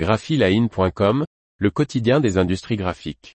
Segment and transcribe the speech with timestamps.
[0.00, 1.26] graphiline.com,
[1.58, 3.36] le quotidien des industries graphiques.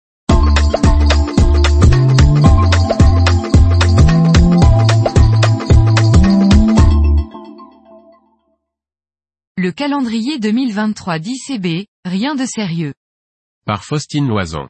[9.57, 12.93] Le calendrier 2023 d'ICB, rien de sérieux.
[13.65, 14.69] Par Faustine Loison.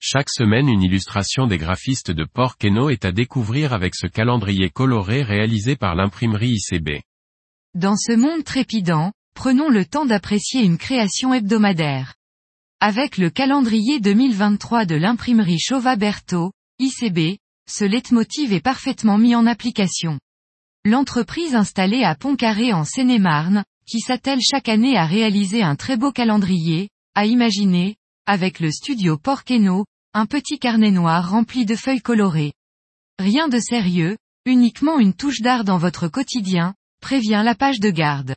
[0.00, 5.22] Chaque semaine une illustration des graphistes de Porkeno est à découvrir avec ce calendrier coloré
[5.22, 7.02] réalisé par l'imprimerie ICB.
[7.74, 12.16] Dans ce monde trépidant, prenons le temps d'apprécier une création hebdomadaire.
[12.80, 17.38] Avec le calendrier 2023 de l'imprimerie Chauva Berthaud, ICB,
[17.70, 20.18] ce leitmotiv est parfaitement mis en application.
[20.84, 26.10] L'entreprise installée à Pontcarré en Seine-et-Marne, qui s'attelle chaque année à réaliser un très beau
[26.10, 27.94] calendrier, a imaginé,
[28.26, 32.54] avec le studio Porkeno, un petit carnet noir rempli de feuilles colorées.
[33.20, 34.16] Rien de sérieux,
[34.46, 38.34] uniquement une touche d'art dans votre quotidien, prévient la page de garde.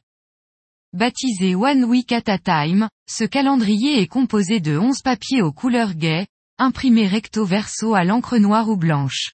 [0.93, 5.93] Baptisé One Week at a Time, ce calendrier est composé de 11 papiers aux couleurs
[5.93, 9.31] gaies, imprimés recto verso à l'encre noire ou blanche.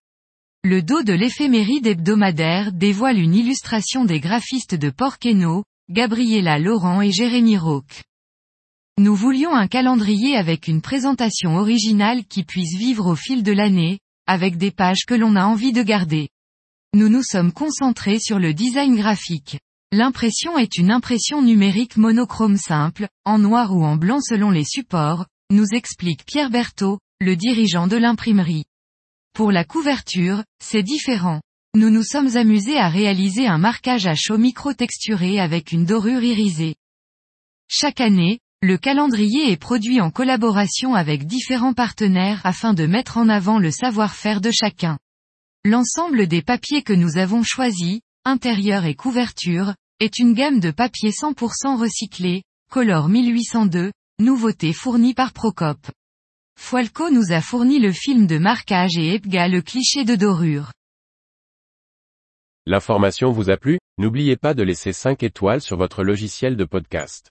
[0.64, 7.12] Le dos de l'éphéméride hebdomadaire dévoile une illustration des graphistes de Porkeno, Gabriela Laurent et
[7.12, 8.04] Jérémy Rauque.
[9.00, 13.98] Nous voulions un calendrier avec une présentation originale qui puisse vivre au fil de l'année,
[14.28, 16.30] avec des pages que l'on a envie de garder.
[16.94, 19.58] Nous nous sommes concentrés sur le design graphique.
[19.94, 25.26] L'impression est une impression numérique monochrome simple, en noir ou en blanc selon les supports,
[25.50, 28.66] nous explique Pierre Berthaud, le dirigeant de l'imprimerie.
[29.34, 31.42] Pour la couverture, c'est différent.
[31.74, 36.76] Nous nous sommes amusés à réaliser un marquage à chaud micro-texturé avec une dorure irisée.
[37.70, 43.30] Chaque année, le calendrier est produit en collaboration avec différents partenaires afin de mettre en
[43.30, 44.98] avant le savoir-faire de chacun.
[45.64, 51.11] L'ensemble des papiers que nous avons choisis, intérieur et couverture, est une gamme de papiers
[51.11, 55.80] 100% recyclés, Color 1802, nouveauté fournie par Procop.
[56.59, 60.73] Foalco nous a fourni le film de marquage et Epga le cliché de dorure.
[62.66, 63.80] L'information vous a plu?
[63.98, 67.30] N'oubliez pas de laisser 5 étoiles sur votre logiciel de podcast.